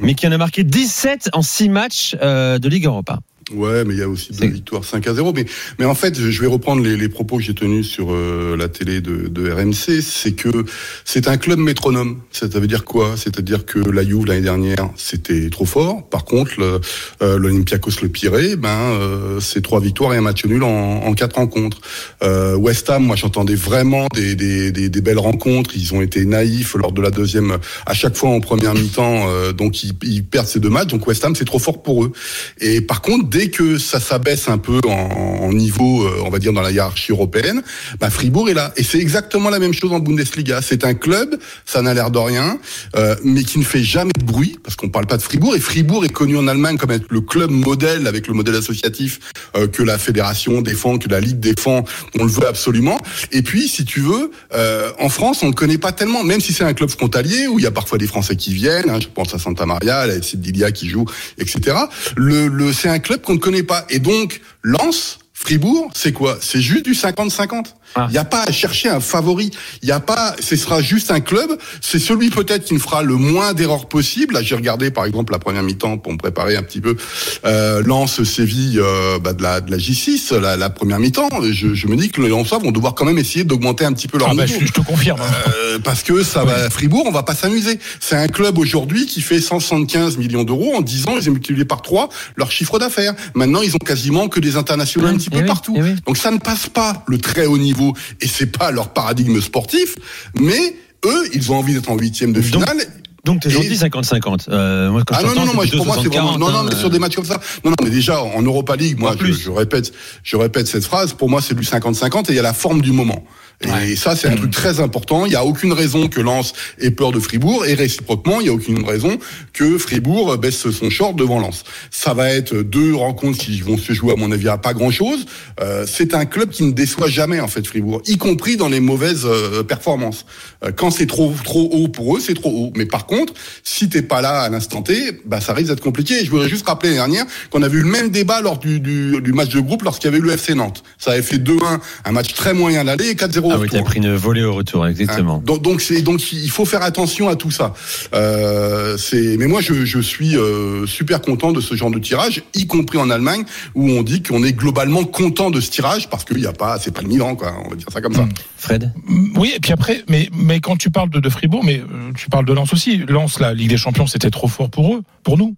mais 0.00 0.14
qui 0.14 0.26
en 0.26 0.32
a 0.32 0.36
marqué 0.36 0.64
17 0.64 1.30
en 1.32 1.42
6 1.42 1.68
matchs 1.68 2.16
euh, 2.20 2.58
de 2.58 2.68
Ligue 2.68 2.86
Europa. 2.86 3.20
Ouais, 3.52 3.84
mais 3.84 3.94
il 3.94 4.00
y 4.00 4.02
a 4.02 4.08
aussi 4.08 4.32
deux 4.32 4.46
victoires 4.48 4.84
5 4.84 5.06
à 5.06 5.14
0. 5.14 5.32
Mais, 5.34 5.44
mais 5.78 5.84
en 5.84 5.94
fait, 5.94 6.18
je 6.18 6.40
vais 6.40 6.46
reprendre 6.46 6.82
les, 6.82 6.96
les 6.96 7.10
propos 7.10 7.36
que 7.36 7.42
j'ai 7.42 7.54
tenus 7.54 7.86
sur 7.86 8.08
euh, 8.10 8.56
la 8.56 8.68
télé 8.68 9.02
de, 9.02 9.28
de 9.28 9.50
RMC. 9.50 10.00
C'est 10.00 10.32
que 10.32 10.64
c'est 11.04 11.28
un 11.28 11.36
club 11.36 11.58
métronome. 11.58 12.20
Ça 12.32 12.46
veut 12.46 12.66
dire 12.66 12.84
quoi? 12.84 13.16
C'est-à-dire 13.16 13.66
que 13.66 13.78
la 13.78 14.02
Juve 14.02 14.24
l'année 14.24 14.40
dernière, 14.40 14.88
c'était 14.96 15.50
trop 15.50 15.66
fort. 15.66 16.08
Par 16.08 16.24
contre, 16.24 16.52
le, 16.58 16.80
euh, 17.22 17.38
l'Olympiakos 17.38 18.00
le 18.02 18.08
Pirée, 18.08 18.56
ben, 18.56 18.68
euh, 18.70 19.40
c'est 19.40 19.60
trois 19.62 19.80
victoires 19.80 20.14
et 20.14 20.16
un 20.16 20.22
match 20.22 20.44
nul 20.46 20.62
en, 20.62 21.02
en 21.04 21.12
quatre 21.12 21.36
rencontres. 21.36 21.80
Euh, 22.22 22.56
West 22.56 22.88
Ham, 22.88 23.04
moi, 23.04 23.14
j'entendais 23.16 23.56
vraiment 23.56 24.06
des, 24.14 24.34
des, 24.36 24.72
des, 24.72 24.88
des 24.88 25.00
belles 25.02 25.18
rencontres. 25.18 25.72
Ils 25.76 25.92
ont 25.92 26.00
été 26.00 26.24
naïfs 26.24 26.74
lors 26.76 26.92
de 26.92 27.02
la 27.02 27.10
deuxième, 27.10 27.58
à 27.84 27.92
chaque 27.92 28.16
fois 28.16 28.30
en 28.30 28.40
première 28.40 28.72
mi-temps. 28.74 29.26
euh, 29.28 29.52
donc, 29.52 29.84
ils, 29.84 29.92
ils 30.02 30.24
perdent 30.24 30.46
ces 30.48 30.60
deux 30.60 30.70
matchs. 30.70 30.88
Donc, 30.88 31.06
West 31.06 31.22
Ham, 31.26 31.36
c'est 31.36 31.44
trop 31.44 31.58
fort 31.58 31.82
pour 31.82 32.04
eux. 32.04 32.12
Et 32.60 32.80
par 32.80 33.02
contre, 33.02 33.28
dès 33.34 33.48
que 33.48 33.78
ça 33.78 33.98
s'abaisse 33.98 34.48
un 34.48 34.58
peu 34.58 34.78
en, 34.86 34.90
en 34.90 35.52
niveau, 35.52 36.04
euh, 36.06 36.22
on 36.24 36.30
va 36.30 36.38
dire 36.38 36.52
dans 36.52 36.62
la 36.62 36.70
hiérarchie 36.70 37.10
européenne, 37.10 37.64
bah 37.98 38.08
Fribourg 38.08 38.48
est 38.48 38.54
là. 38.54 38.72
Et 38.76 38.84
c'est 38.84 39.00
exactement 39.00 39.50
la 39.50 39.58
même 39.58 39.74
chose 39.74 39.92
en 39.92 39.98
Bundesliga. 39.98 40.62
C'est 40.62 40.84
un 40.84 40.94
club, 40.94 41.36
ça 41.66 41.82
n'a 41.82 41.94
l'air 41.94 42.12
de 42.12 42.18
rien, 42.18 42.60
euh, 42.94 43.16
mais 43.24 43.42
qui 43.42 43.58
ne 43.58 43.64
fait 43.64 43.82
jamais 43.82 44.12
de 44.16 44.24
bruit, 44.24 44.56
parce 44.62 44.76
qu'on 44.76 44.88
parle 44.88 45.06
pas 45.08 45.16
de 45.16 45.22
Fribourg. 45.22 45.56
Et 45.56 45.58
Fribourg 45.58 46.04
est 46.04 46.12
connu 46.12 46.36
en 46.36 46.46
Allemagne 46.46 46.76
comme 46.76 46.92
être 46.92 47.06
le 47.10 47.20
club 47.22 47.50
modèle 47.50 48.06
avec 48.06 48.28
le 48.28 48.34
modèle 48.34 48.54
associatif 48.54 49.18
euh, 49.56 49.66
que 49.66 49.82
la 49.82 49.98
fédération 49.98 50.62
défend, 50.62 50.98
que 50.98 51.08
la 51.08 51.18
ligue 51.18 51.40
défend. 51.40 51.84
On 52.16 52.22
le 52.24 52.30
veut 52.30 52.46
absolument. 52.46 53.00
Et 53.32 53.42
puis, 53.42 53.66
si 53.66 53.84
tu 53.84 53.98
veux, 53.98 54.30
euh, 54.54 54.92
en 55.00 55.08
France, 55.08 55.42
on 55.42 55.48
ne 55.48 55.54
connaît 55.54 55.78
pas 55.78 55.90
tellement, 55.90 56.22
même 56.22 56.40
si 56.40 56.52
c'est 56.52 56.62
un 56.62 56.72
club 56.72 56.88
frontalier 56.88 57.48
où 57.48 57.58
il 57.58 57.64
y 57.64 57.66
a 57.66 57.72
parfois 57.72 57.98
des 57.98 58.06
Français 58.06 58.36
qui 58.36 58.54
viennent. 58.54 58.90
hein, 58.90 59.00
je 59.00 59.08
pense 59.08 59.34
à 59.34 59.40
Santa 59.40 59.66
Maria, 59.66 59.98
à 59.98 60.06
la 60.06 60.18
Lilia 60.18 60.70
qui 60.70 60.88
joue, 60.88 61.04
etc. 61.38 61.76
Le, 62.16 62.46
le, 62.46 62.72
c'est 62.72 62.88
un 62.88 63.00
club 63.00 63.22
qu'on 63.24 63.34
ne 63.34 63.38
connaît 63.38 63.62
pas. 63.62 63.84
Et 63.90 63.98
donc, 63.98 64.40
Lens, 64.62 65.18
Fribourg, 65.36 65.90
c'est 65.94 66.12
quoi? 66.12 66.38
C'est 66.40 66.60
juste 66.62 66.84
du 66.84 66.92
50-50. 66.94 67.66
Il 67.96 68.00
Ah. 68.00 68.08
n'y 68.10 68.18
a 68.18 68.24
pas 68.24 68.42
à 68.44 68.50
chercher 68.52 68.88
un 68.88 68.98
favori. 69.00 69.50
Il 69.82 69.86
n'y 69.86 69.92
a 69.92 70.00
pas. 70.00 70.34
Ce 70.40 70.56
sera 70.56 70.80
juste 70.80 71.10
un 71.10 71.20
club. 71.20 71.50
C'est 71.80 71.98
celui 71.98 72.30
peut-être 72.30 72.64
qui 72.64 72.74
ne 72.74 72.78
fera 72.78 73.02
le 73.02 73.14
moins 73.16 73.52
d'erreurs 73.52 73.86
possible. 73.86 74.34
Là, 74.34 74.42
j'ai 74.42 74.54
regardé 74.54 74.90
par 74.90 75.04
exemple 75.04 75.32
la 75.32 75.38
première 75.38 75.62
mi-temps 75.62 75.98
pour 75.98 76.12
me 76.12 76.18
préparer 76.18 76.56
un 76.56 76.62
petit 76.62 76.80
peu. 76.80 76.96
Euh, 77.44 77.82
Lens, 77.84 78.22
Séville, 78.24 78.78
euh, 78.80 79.18
bah, 79.18 79.32
de 79.32 79.42
la 79.42 79.60
de 79.60 79.70
la 79.70 79.76
J6, 79.76 80.34
la, 80.34 80.56
la 80.56 80.70
première 80.70 80.98
mi-temps. 80.98 81.28
Je, 81.52 81.74
je 81.74 81.86
me 81.88 81.96
dis 81.96 82.10
que 82.10 82.20
les 82.22 82.28
Lensois 82.28 82.58
vont 82.58 82.72
devoir 82.72 82.94
quand 82.94 83.04
même 83.04 83.18
essayer 83.18 83.44
d'augmenter 83.44 83.84
un 83.84 83.92
petit 83.92 84.08
peu 84.08 84.18
leur 84.18 84.30
Ah 84.30 84.34
bah, 84.34 84.46
je, 84.46 84.64
je 84.64 84.72
te 84.72 84.80
confirme. 84.80 85.20
hein. 85.20 85.50
Euh, 85.56 85.78
parce 85.80 86.02
que 86.02 86.22
ça 86.22 86.44
va 86.44 86.70
Fribourg, 86.70 87.04
on 87.06 87.12
va 87.12 87.22
pas 87.22 87.34
s'amuser. 87.34 87.78
C'est 88.00 88.16
un 88.16 88.28
club 88.28 88.56
aujourd'hui 88.58 89.06
qui 89.06 89.20
fait 89.20 89.40
175 89.40 90.16
millions 90.16 90.44
d'euros 90.44 90.74
en 90.76 90.80
10 90.80 91.06
ans, 91.08 91.14
ils 91.20 91.28
ont 91.28 91.32
multiplié 91.32 91.64
par 91.64 91.82
3 91.82 92.08
leur 92.36 92.50
chiffre 92.50 92.78
d'affaires. 92.78 93.14
Maintenant, 93.34 93.62
ils 93.62 93.74
ont 93.74 93.78
quasiment 93.84 94.28
que 94.28 94.40
des 94.40 94.56
internationaux 94.56 95.08
petit 95.24 95.30
Eh 95.32 95.36
peu 95.36 95.42
oui, 95.42 95.46
partout. 95.48 95.74
eh 95.76 95.82
oui. 95.82 95.94
Donc 96.06 96.16
ça 96.16 96.30
ne 96.30 96.38
passe 96.38 96.68
pas 96.68 97.02
le 97.06 97.18
très 97.18 97.46
haut 97.46 97.58
niveau 97.58 97.94
et 98.20 98.28
c'est 98.28 98.56
pas 98.56 98.70
leur 98.70 98.90
paradigme 98.90 99.40
sportif, 99.40 99.96
mais 100.38 100.76
eux, 101.06 101.28
ils 101.34 101.50
ont 101.52 101.56
envie 101.56 101.74
d'être 101.74 101.90
en 101.90 101.96
huitième 101.98 102.32
de 102.32 102.40
Donc, 102.40 102.62
finale. 102.62 102.86
Donc 103.24 103.40
t'es 103.40 103.48
Et- 103.48 103.52
gentil 103.52 103.76
50-50. 103.76 104.48
Euh, 104.50 104.90
moi, 104.90 105.02
quand 105.06 105.14
Ah 105.18 105.22
non, 105.22 105.34
non, 105.34 105.46
non, 105.46 105.54
moi, 105.54 105.64
pour 105.74 105.86
moi, 105.86 105.96
c'est 106.02 106.08
vraiment, 106.08 106.32
60-40, 106.36 106.38
non, 106.38 106.50
non, 106.50 106.58
hein, 106.58 106.66
mais 106.70 106.76
sur 106.76 106.90
des 106.90 106.98
matchs 106.98 107.14
comme 107.16 107.24
ça. 107.24 107.40
Non, 107.64 107.70
non, 107.70 107.76
mais 107.82 107.88
déjà, 107.90 108.22
en 108.22 108.42
Europa 108.42 108.76
League, 108.76 108.98
moi, 108.98 109.14
je, 109.18 109.32
je 109.32 109.50
répète, 109.50 109.92
je 110.22 110.36
répète 110.36 110.66
cette 110.66 110.84
phrase, 110.84 111.14
pour 111.14 111.30
moi, 111.30 111.40
c'est 111.40 111.54
du 111.54 111.62
50-50 111.64 112.28
et 112.28 112.32
il 112.34 112.36
y 112.36 112.38
a 112.38 112.42
la 112.42 112.52
forme 112.52 112.82
du 112.82 112.92
moment. 112.92 113.24
Et 113.60 113.68
Ouais. 113.68 113.96
ça, 113.96 114.14
c'est 114.16 114.28
un 114.28 114.36
truc 114.36 114.50
très 114.50 114.80
important. 114.80 115.26
Il 115.26 115.30
n'y 115.30 115.36
a 115.36 115.44
aucune 115.44 115.72
raison 115.72 116.08
que 116.08 116.20
Lens 116.20 116.52
ait 116.80 116.90
peur 116.90 117.12
de 117.12 117.20
Fribourg 117.20 117.64
et 117.66 117.74
réciproquement, 117.74 118.40
il 118.40 118.44
n'y 118.44 118.48
a 118.50 118.52
aucune 118.52 118.84
raison 118.84 119.18
que 119.52 119.78
Fribourg 119.78 120.36
baisse 120.38 120.70
son 120.70 120.90
short 120.90 121.16
devant 121.16 121.38
Lens. 121.38 121.64
Ça 121.90 122.14
va 122.14 122.30
être 122.30 122.54
deux 122.62 122.94
rencontres 122.94 123.38
qui 123.38 123.60
vont 123.60 123.78
se 123.78 123.92
jouer, 123.92 124.12
à 124.12 124.16
mon 124.16 124.30
avis, 124.32 124.48
à 124.48 124.58
pas 124.58 124.74
grand 124.74 124.90
chose. 124.90 125.24
Euh, 125.60 125.86
c'est 125.86 126.14
un 126.14 126.24
club 126.26 126.50
qui 126.50 126.64
ne 126.64 126.72
déçoit 126.72 127.08
jamais, 127.08 127.40
en 127.40 127.48
fait, 127.48 127.66
Fribourg, 127.66 128.02
y 128.06 128.18
compris 128.18 128.56
dans 128.56 128.68
les 128.68 128.80
mauvaises 128.80 129.24
euh, 129.24 129.62
performances. 129.62 130.26
Euh, 130.64 130.72
quand 130.74 130.90
c'est 130.90 131.06
trop, 131.06 131.32
trop 131.44 131.68
haut 131.72 131.88
pour 131.88 132.16
eux, 132.16 132.20
c'est 132.20 132.34
trop 132.34 132.50
haut. 132.50 132.72
Mais 132.76 132.86
par 132.86 133.06
contre, 133.06 133.32
si 133.62 133.88
t'es 133.88 134.02
pas 134.02 134.20
là 134.20 134.40
à 134.40 134.48
l'instant 134.50 134.82
T, 134.82 135.20
bah, 135.24 135.40
ça 135.40 135.54
risque 135.54 135.68
d'être 135.70 135.80
compliqué. 135.82 136.20
Et 136.20 136.24
je 136.24 136.30
voudrais 136.30 136.48
juste 136.48 136.66
rappeler 136.66 136.90
l'année 136.90 136.98
dernière 137.14 137.26
qu'on 137.50 137.62
avait 137.62 137.78
eu 137.78 137.82
le 137.82 137.88
même 137.90 138.10
débat 138.10 138.40
lors 138.40 138.58
du, 138.58 138.80
du, 138.80 139.20
du 139.22 139.32
match 139.32 139.50
de 139.50 139.60
groupe 139.60 139.82
lorsqu'il 139.84 140.06
y 140.06 140.14
avait 140.14 140.18
eu 140.18 140.22
le 140.26 140.32
FC 140.32 140.54
Nantes. 140.54 140.82
Ça 140.98 141.12
avait 141.12 141.22
fait 141.22 141.38
2-1, 141.38 141.78
un 142.04 142.12
match 142.12 142.34
très 142.34 142.52
moyen 142.54 142.80
à 142.80 142.84
l'aller 142.84 143.08
et 143.10 143.14
4-0 143.14 143.43
Ah 143.50 143.56
au 143.56 143.60
oui, 143.60 143.68
t'as 143.70 143.82
pris 143.82 143.98
une 143.98 144.14
volée 144.14 144.44
au 144.44 144.54
retour, 144.54 144.86
exactement. 144.86 145.36
Hein, 145.36 145.42
Donc, 145.44 145.62
donc 145.62 145.80
c'est 145.80 146.02
donc 146.02 146.32
il 146.32 146.50
faut 146.50 146.64
faire 146.64 146.82
attention 146.82 147.28
à 147.28 147.36
tout 147.36 147.50
ça. 147.50 147.74
Euh, 148.14 148.96
c'est 148.96 149.36
mais 149.38 149.46
moi 149.46 149.60
je, 149.60 149.84
je 149.84 150.00
suis 150.00 150.36
euh, 150.36 150.86
super 150.86 151.20
content 151.20 151.52
de 151.52 151.60
ce 151.60 151.74
genre 151.74 151.90
de 151.90 151.98
tirage, 151.98 152.42
y 152.54 152.66
compris 152.66 152.98
en 152.98 153.10
Allemagne 153.10 153.44
où 153.74 153.90
on 153.90 154.02
dit 154.02 154.22
qu'on 154.22 154.42
est 154.42 154.52
globalement 154.52 155.04
content 155.04 155.50
de 155.50 155.60
ce 155.60 155.70
tirage 155.70 156.08
parce 156.08 156.24
qu'il 156.24 156.40
y 156.40 156.46
a 156.46 156.52
pas 156.52 156.78
c'est 156.78 156.92
pas 156.92 157.02
le 157.02 157.08
Milan 157.08 157.36
quoi, 157.36 157.54
on 157.64 157.70
va 157.70 157.76
dire 157.76 157.88
ça 157.92 158.00
comme 158.00 158.14
ça. 158.14 158.26
Fred? 158.56 158.92
Oui, 159.36 159.52
et 159.54 159.60
puis 159.60 159.72
après, 159.72 160.04
mais, 160.08 160.30
mais 160.32 160.60
quand 160.60 160.76
tu 160.76 160.90
parles 160.90 161.10
de, 161.10 161.20
de 161.20 161.28
Fribourg, 161.28 161.62
mais 161.64 161.80
euh, 161.80 162.12
tu 162.16 162.30
parles 162.30 162.46
de 162.46 162.52
Lens 162.52 162.72
aussi. 162.72 162.98
Lens, 163.08 163.40
la 163.40 163.52
Ligue 163.52 163.68
des 163.68 163.76
Champions, 163.76 164.06
c'était 164.06 164.30
trop 164.30 164.48
fort 164.48 164.70
pour 164.70 164.94
eux, 164.94 165.02
pour 165.22 165.36
nous. 165.36 165.54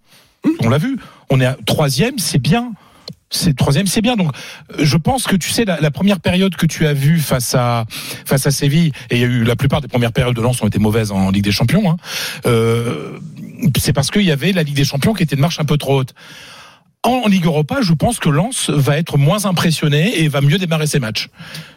On 0.61 0.69
l'a 0.69 0.79
vu. 0.79 0.99
On 1.31 1.41
est 1.41 1.45
à 1.45 1.57
troisième, 1.67 2.19
c'est 2.19 2.39
bien. 2.39 2.73
C'est 3.31 3.57
troisième, 3.57 3.87
c'est 3.87 4.03
bien. 4.03 4.17
Donc, 4.17 4.31
euh, 4.73 4.85
je 4.85 4.97
pense 4.97 5.25
que 5.25 5.35
tu 5.37 5.51
sais 5.51 5.65
la, 5.65 5.81
la 5.81 5.91
première 5.91 6.21
période 6.21 6.55
que 6.55 6.67
tu 6.67 6.87
as 6.87 6.93
vue 6.93 7.19
face 7.19 7.55
à 7.55 7.85
face 8.25 8.47
à 8.47 8.51
Séville, 8.51 8.93
et 9.11 9.17
il 9.17 9.21
y 9.21 9.25
a 9.25 9.27
eu 9.27 9.43
la 9.45 9.57
plupart 9.57 9.81
des 9.81 9.89
premières 9.89 10.13
périodes 10.13 10.37
de 10.37 10.41
Lens 10.41 10.63
ont 10.63 10.67
été 10.67 10.79
mauvaises 10.79 11.11
en 11.11 11.31
Ligue 11.31 11.45
des 11.45 11.53
Champions. 11.53 11.91
Hein, 11.91 11.97
euh, 12.47 13.19
c'est 13.79 13.93
parce 13.93 14.11
qu'il 14.11 14.23
y 14.23 14.31
avait 14.31 14.53
la 14.53 14.63
Ligue 14.63 14.77
des 14.77 14.85
Champions 14.85 15.13
qui 15.13 15.23
était 15.23 15.35
une 15.35 15.41
marche 15.41 15.59
un 15.59 15.65
peu 15.65 15.77
trop 15.77 16.01
haute. 16.01 16.15
en 17.03 17.27
Ligue 17.29 17.47
Europa, 17.47 17.79
je 17.83 17.95
pense 17.95 18.19
que 18.19 18.29
Lens 18.29 18.71
va 18.71 18.97
être 18.99 19.19
moins 19.19 19.45
impressionné 19.45 20.21
et 20.21 20.29
va 20.29 20.41
mieux 20.41 20.59
démarrer 20.59 20.87
ses 20.87 21.01
matchs. 21.01 21.29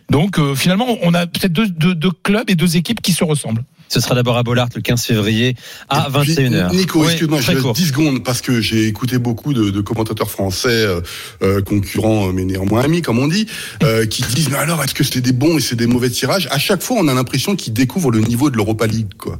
Donc 0.09 0.39
euh, 0.39 0.55
finalement, 0.55 0.97
on 1.01 1.13
a 1.13 1.27
peut-être 1.27 1.53
deux, 1.53 1.67
deux, 1.67 1.95
deux 1.95 2.11
clubs 2.11 2.49
et 2.49 2.55
deux 2.55 2.77
équipes 2.77 3.01
qui 3.01 3.13
se 3.13 3.23
ressemblent. 3.23 3.63
Ce 3.89 3.99
sera 3.99 4.15
d'abord 4.15 4.37
à 4.37 4.43
Bollard 4.43 4.69
le 4.75 4.81
15 4.81 5.03
février 5.03 5.55
à 5.89 6.07
Et 6.07 6.21
puis, 6.21 6.33
21h. 6.35 6.75
Nico, 6.75 6.99
Oui, 6.99 7.07
excuse-moi, 7.07 7.41
j'ai 7.41 7.55
court. 7.55 7.73
10 7.73 7.87
secondes 7.87 8.23
parce 8.23 8.41
que 8.41 8.61
j'ai 8.61 8.85
écouté 8.87 9.17
beaucoup 9.17 9.53
de, 9.53 9.71
de 9.71 9.81
commentateurs 9.81 10.29
français, 10.29 10.69
euh, 10.69 11.01
euh, 11.41 11.61
concurrents, 11.61 12.29
euh, 12.29 12.31
mais 12.31 12.45
néanmoins 12.45 12.83
amis, 12.83 13.01
comme 13.01 13.19
on 13.19 13.27
dit, 13.27 13.47
euh, 13.83 14.05
qui 14.05 14.21
disent, 14.23 14.49
mais 14.49 14.57
alors, 14.57 14.83
est-ce 14.83 14.93
que 14.93 15.03
c'est 15.03 15.21
des 15.21 15.33
bons 15.33 15.57
et 15.57 15.61
c'est 15.61 15.75
des 15.75 15.87
mauvais 15.87 16.09
tirages? 16.09 16.47
À 16.51 16.59
chaque 16.59 16.83
fois, 16.83 16.97
on 16.99 17.07
a 17.07 17.13
l'impression 17.13 17.55
qu'ils 17.55 17.73
découvrent 17.73 18.11
le 18.11 18.19
niveau 18.19 18.49
de 18.49 18.57
l'Europa 18.57 18.85
League, 18.87 19.13
quoi. 19.17 19.39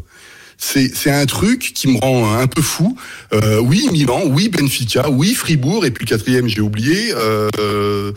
C'est, 0.61 0.93
c'est 0.93 1.09
un 1.09 1.25
truc 1.25 1.71
qui 1.73 1.87
me 1.87 1.97
rend 1.99 2.35
un 2.37 2.45
peu 2.45 2.61
fou. 2.61 2.97
Euh, 3.33 3.59
oui, 3.61 3.87
Milan, 3.93 4.23
oui, 4.25 4.49
Benfica, 4.49 5.09
oui, 5.09 5.33
Fribourg, 5.33 5.85
et 5.85 5.91
puis 5.91 6.05
le 6.05 6.09
quatrième, 6.09 6.49
j'ai 6.49 6.59
oublié, 6.59 7.13
euh, 7.15 7.49
euh, 7.59 8.11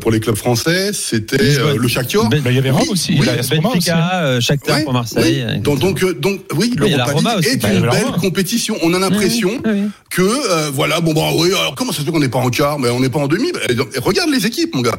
pour 0.00 0.10
les 0.10 0.18
clubs 0.18 0.34
français, 0.36 0.92
c'était 0.94 1.36
euh, 1.38 1.44
Lisbonne. 1.44 1.76
le 1.76 1.88
Shakhtar. 1.88 2.28
Ben- 2.30 2.40
Bah, 2.42 2.50
il 2.50 2.56
y 2.56 2.58
avait 2.58 2.70
Rome 2.70 2.82
Oui, 2.84 2.88
aussi. 2.92 3.16
oui, 3.20 3.28
hein. 3.28 3.60
Benfica, 3.62 4.22
euh, 4.22 4.40
Shakhtar 4.40 4.78
Ouais, 4.78 4.84
pour 4.84 4.94
Marseille. 4.94 5.44
oui. 5.46 5.60
Donc, 5.60 5.80
donc, 5.80 6.02
euh, 6.02 6.14
donc, 6.14 6.40
oui, 6.56 6.72
l'Europa 6.76 7.12
League 7.12 7.26
aussi. 7.40 7.48
est 7.50 7.56
Bah, 7.62 7.68
une 7.74 7.82
belle 7.82 8.12
compétition. 8.20 8.74
On 8.82 8.94
a 8.94 8.98
l'impression 8.98 9.60
que 10.08 10.22
euh, 10.22 10.70
voilà 10.72 11.00
bon 11.00 11.12
bah 11.14 11.28
oui 11.38 11.48
alors 11.48 11.74
comment 11.74 11.92
ça 11.92 11.98
se 12.00 12.04
fait 12.04 12.10
qu'on 12.10 12.20
n'est 12.20 12.28
pas 12.28 12.38
en 12.38 12.50
quart? 12.50 12.78
Mais 12.78 12.88
on 12.88 13.00
n'est 13.00 13.08
pas 13.10 13.18
en 13.18 13.28
demi 13.28 13.50
Bah, 13.52 13.60
regarde 14.02 14.30
les 14.30 14.46
équipes 14.46 14.74
mon 14.74 14.80
gars 14.82 14.96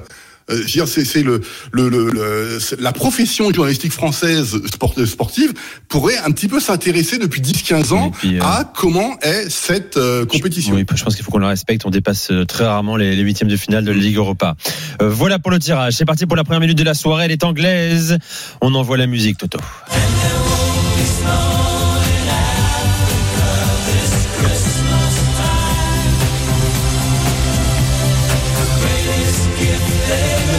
euh, 0.50 0.64
c'est, 0.86 1.24
le, 1.24 1.42
le, 1.72 1.90
le, 1.90 2.60
la 2.80 2.92
profession 2.92 3.52
journalistique 3.54 3.92
française 3.94 4.58
sport- 4.72 4.94
sportive 5.08 5.54
pourrait 5.88 6.18
un 6.18 6.32
petit 6.32 6.48
peu 6.48 6.60
s'intéresser 6.60 7.18
depuis 7.18 7.42
10-15 7.42 7.94
ans 7.94 8.12
puis, 8.12 8.40
euh, 8.40 8.44
à 8.44 8.64
comment 8.76 9.18
est 9.22 9.50
cette 9.50 9.98
euh, 9.98 10.26
compétition. 10.26 10.76
Oui, 10.76 10.86
je 10.96 11.04
pense 11.04 11.16
qu'il 11.16 11.24
faut 11.24 11.32
qu'on 11.32 11.38
le 11.40 11.48
respecte. 11.48 11.86
On 11.86 11.90
dépasse 11.90 12.32
euh, 12.32 12.46
très 12.46 12.66
rarement 12.66 12.96
les, 12.98 13.16
les 13.16 13.22
huitièmes 13.24 13.50
de 13.50 13.58
finale 13.58 13.86
de 13.86 13.92
la 13.92 13.98
Ligue 13.98 14.18
Europa. 14.18 14.56
Voilà 15.00 15.40
pour 15.40 15.52
le 15.52 15.60
tirage. 15.60 15.94
C'est 15.94 16.06
parti 16.06 16.26
pour 16.26 16.36
la 16.36 16.44
première 16.44 16.62
minute 16.62 16.78
de 16.78 16.84
la 16.84 16.94
soirée. 16.94 17.26
Elle 17.26 17.32
est 17.32 17.44
anglaise. 17.44 18.18
On 18.62 18.74
envoie 18.76 18.98
la 18.98 19.08
musique, 19.08 19.38
Toto. 19.38 19.60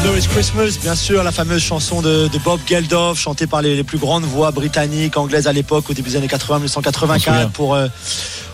Merry 0.05 0.21
Christmas, 0.21 0.79
bien 0.83 0.95
sûr, 0.95 1.23
la 1.25 1.33
fameuse 1.33 1.63
chanson 1.63 2.03
de, 2.03 2.29
de 2.29 2.39
Bob 2.39 2.61
Geldof, 2.67 3.19
chantée 3.19 3.47
par 3.47 3.63
les, 3.63 3.75
les 3.75 3.85
plus 3.85 3.97
grandes 3.97 4.25
voix 4.25 4.51
britanniques, 4.51 5.17
anglaises 5.17 5.47
à 5.47 5.53
l'époque, 5.55 5.89
au 5.89 5.95
début 5.95 6.11
des 6.11 6.17
années 6.17 6.29
80, 6.29 6.57
On 6.57 6.69
s'en 6.69 6.81
1984, 6.81 7.23
souvient. 7.23 7.49
pour, 7.49 7.75
euh, 7.75 7.89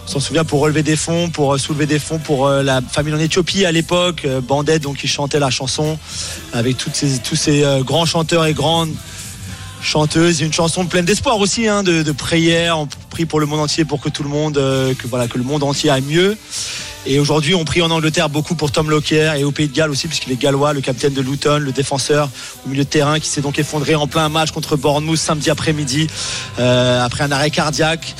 on 0.06 0.08
s'en 0.08 0.20
souvient, 0.20 0.44
pour 0.44 0.60
relever 0.60 0.84
des 0.84 0.94
fonds, 0.94 1.28
pour 1.28 1.52
euh, 1.52 1.58
soulever 1.58 1.86
des 1.86 1.98
fonds 1.98 2.18
pour 2.18 2.46
euh, 2.46 2.62
la 2.62 2.80
famille 2.80 3.12
en 3.12 3.18
Éthiopie 3.18 3.64
à 3.64 3.72
l'époque, 3.72 4.28
Bandit, 4.44 4.78
donc 4.78 4.98
qui 4.98 5.08
chantait 5.08 5.40
la 5.40 5.50
chanson 5.50 5.98
avec 6.52 6.76
toutes 6.76 6.94
ces, 6.94 7.18
tous 7.18 7.36
ces 7.36 7.64
grands 7.80 8.06
chanteurs 8.06 8.46
et 8.46 8.54
grandes 8.54 8.94
chanteuse, 9.82 10.42
une 10.42 10.52
chanson 10.52 10.86
pleine 10.86 11.04
d'espoir 11.04 11.40
aussi, 11.40 11.66
hein, 11.66 11.82
de, 11.82 12.02
de 12.02 12.12
prière. 12.12 12.78
On 12.78 12.86
prie 13.08 13.24
pour 13.26 13.40
le 13.40 13.46
monde 13.46 13.60
entier, 13.60 13.84
pour 13.84 14.00
que 14.00 14.08
tout 14.08 14.22
le 14.22 14.28
monde, 14.28 14.54
que 14.54 15.06
voilà, 15.08 15.26
que 15.26 15.38
le 15.38 15.44
monde 15.44 15.64
entier 15.64 15.90
aille 15.90 16.02
mieux. 16.02 16.36
Et 17.06 17.18
aujourd'hui, 17.18 17.54
on 17.54 17.64
prie 17.64 17.80
en 17.80 17.90
Angleterre 17.90 18.28
beaucoup 18.28 18.54
pour 18.54 18.72
Tom 18.72 18.90
Lockyer 18.90 19.32
et 19.38 19.44
au 19.44 19.52
Pays 19.52 19.68
de 19.68 19.72
Galles 19.74 19.90
aussi, 19.90 20.06
puisqu'il 20.06 20.32
est 20.32 20.36
gallois, 20.36 20.74
le 20.74 20.82
capitaine 20.82 21.14
de 21.14 21.22
Luton, 21.22 21.58
le 21.58 21.72
défenseur 21.72 22.28
au 22.66 22.68
milieu 22.68 22.84
de 22.84 22.88
terrain, 22.88 23.18
qui 23.18 23.28
s'est 23.28 23.40
donc 23.40 23.58
effondré 23.58 23.94
en 23.94 24.06
plein 24.06 24.28
match 24.28 24.50
contre 24.50 24.76
Bournemouth 24.76 25.16
samedi 25.16 25.48
après-midi, 25.48 26.08
euh, 26.58 27.02
après 27.02 27.24
un 27.24 27.32
arrêt 27.32 27.50
cardiaque. 27.50 28.14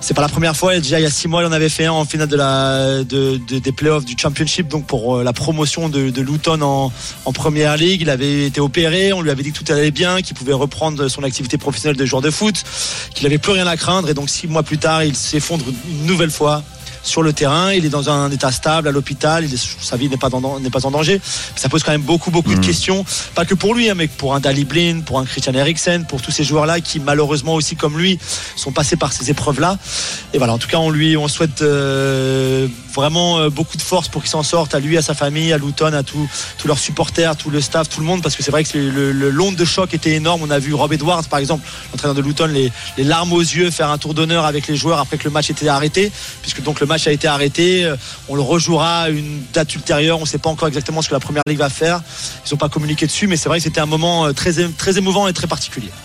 C'est 0.00 0.14
pas 0.14 0.20
la 0.20 0.28
première 0.28 0.56
fois. 0.56 0.74
Déjà, 0.78 0.98
il 0.98 1.04
y 1.04 1.06
a 1.06 1.10
six 1.10 1.28
mois, 1.28 1.42
il 1.42 1.46
en 1.46 1.52
avait 1.52 1.68
fait 1.68 1.86
un 1.86 1.92
en 1.92 2.04
finale 2.04 2.28
des 3.06 3.72
playoffs 3.72 4.04
du 4.04 4.16
Championship, 4.20 4.66
donc 4.66 4.84
pour 4.84 5.16
euh, 5.16 5.22
la 5.22 5.32
promotion 5.32 5.88
de, 5.88 6.20
Luton 6.20 6.60
en, 6.60 6.92
en 7.24 7.32
première 7.32 7.76
ligue. 7.76 8.02
Il 8.02 8.10
avait 8.10 8.46
été 8.46 8.60
opéré. 8.60 9.12
On 9.12 9.22
lui 9.22 9.30
avait 9.30 9.44
dit 9.44 9.52
que 9.52 9.58
tout 9.58 9.72
allait 9.72 9.92
bien, 9.92 10.20
qu'il 10.20 10.34
pouvait 10.34 10.52
reprendre 10.52 11.08
son 11.08 11.22
activité 11.22 11.56
professionnelle 11.56 11.96
de 11.96 12.04
joueur 12.04 12.20
de 12.20 12.30
foot, 12.30 12.64
qu'il 13.14 13.24
avait 13.26 13.38
plus 13.38 13.52
rien 13.52 13.66
à 13.66 13.76
craindre. 13.76 14.10
Et 14.10 14.14
donc, 14.14 14.28
six 14.28 14.48
mois 14.48 14.64
plus 14.64 14.78
tard, 14.78 15.04
il 15.04 15.14
s'effondre 15.16 15.64
une 15.88 16.04
nouvelle 16.04 16.30
fois 16.32 16.62
sur 17.04 17.22
le 17.22 17.32
terrain. 17.32 17.72
Il 17.72 17.84
est 17.84 17.90
dans 17.90 18.10
un 18.10 18.30
état 18.32 18.50
stable 18.50 18.88
à 18.88 18.90
l'hôpital. 18.90 19.46
Sa 19.80 19.96
vie 19.96 20.08
n'est 20.08 20.16
pas, 20.16 20.30
dans- 20.30 20.40
pas 20.72 20.86
en 20.86 20.90
danger. 20.90 21.20
Ça 21.54 21.68
pose 21.68 21.82
quand 21.84 21.92
même 21.92 22.02
beaucoup, 22.02 22.30
beaucoup 22.32 22.54
de 22.54 22.64
questions. 22.66 23.04
Pas 23.36 23.44
que 23.44 23.54
pour 23.54 23.74
lui, 23.74 23.88
hein, 23.90 23.94
mais 23.94 24.08
pour 24.08 24.34
un 24.34 24.40
Dali 24.40 24.64
Blin, 24.64 25.00
pour 25.04 25.20
un 25.20 25.24
Christian 25.24 25.52
Eriksen, 25.54 26.04
pour 26.06 26.20
tous 26.22 26.32
ces 26.32 26.42
joueurs-là 26.42 26.80
qui, 26.80 26.98
malheureusement 26.98 27.54
aussi 27.54 27.76
comme 27.76 27.96
lui, 27.98 28.18
sont 28.56 28.72
passés 28.72 28.96
par 28.96 29.12
ces 29.12 29.30
épreuves-là. 29.30 29.78
Et 30.32 30.38
voilà, 30.38 30.54
en 30.54 30.58
tout 30.58 30.68
cas, 30.68 30.78
on 30.78 30.90
lui, 30.90 31.16
on 31.16 31.28
souhaite 31.28 31.62
euh, 31.62 32.66
vraiment 32.94 33.38
euh, 33.38 33.50
beaucoup 33.50 33.76
de 33.76 33.82
force 33.82 34.08
pour 34.08 34.22
qu'il 34.22 34.30
s'en 34.30 34.42
sorte, 34.42 34.74
à 34.74 34.80
lui, 34.80 34.96
à 34.96 35.02
sa 35.02 35.14
famille, 35.14 35.52
à 35.52 35.58
Luton, 35.58 35.92
à 35.92 36.02
tous 36.02 36.26
tous 36.58 36.68
leurs 36.68 36.78
supporters, 36.78 37.36
tout 37.36 37.50
le 37.50 37.60
staff, 37.60 37.88
tout 37.88 38.00
le 38.00 38.06
monde, 38.06 38.22
parce 38.22 38.36
que 38.36 38.42
c'est 38.42 38.50
vrai 38.50 38.64
que 38.64 38.78
le, 38.78 39.12
le, 39.12 39.30
l'onde 39.30 39.56
de 39.56 39.64
choc 39.64 39.92
était 39.92 40.12
énorme. 40.12 40.42
On 40.42 40.50
a 40.50 40.58
vu 40.58 40.72
Rob 40.74 40.92
Edwards, 40.92 41.24
par 41.28 41.38
exemple, 41.38 41.66
l'entraîneur 41.92 42.14
de 42.14 42.22
Luton, 42.22 42.46
les, 42.46 42.72
les 42.96 43.04
larmes 43.04 43.32
aux 43.32 43.40
yeux, 43.40 43.70
faire 43.70 43.90
un 43.90 43.98
tour 43.98 44.14
d'honneur 44.14 44.44
avec 44.44 44.66
les 44.68 44.76
joueurs 44.76 44.98
après 45.00 45.18
que 45.18 45.24
le 45.24 45.30
match 45.30 45.50
était 45.50 45.68
arrêté, 45.68 46.10
puisque 46.42 46.62
donc 46.62 46.80
le 46.80 46.86
match 46.86 46.93
a 47.06 47.12
été 47.12 47.26
arrêté. 47.28 47.84
Euh, 47.84 47.96
On 48.28 48.34
le 48.34 48.42
rejouera 48.42 49.02
à 49.02 49.08
une 49.10 49.42
date 49.52 49.74
ultérieure. 49.74 50.18
On 50.18 50.22
ne 50.22 50.26
sait 50.26 50.38
pas 50.38 50.50
encore 50.50 50.68
exactement 50.68 51.02
ce 51.02 51.08
que 51.08 51.14
la 51.14 51.20
première 51.20 51.42
ligue 51.46 51.58
va 51.58 51.68
faire. 51.70 52.02
Ils 52.46 52.52
n'ont 52.52 52.58
pas 52.58 52.68
communiqué 52.68 53.06
dessus, 53.06 53.26
mais 53.26 53.36
c'est 53.36 53.48
vrai 53.48 53.58
que 53.58 53.64
c'était 53.64 53.80
un 53.80 53.86
moment 53.86 54.26
euh, 54.26 54.32
très 54.32 54.98
émouvant 54.98 55.28
et 55.28 55.32
très 55.32 55.46
particulier. 55.46 55.90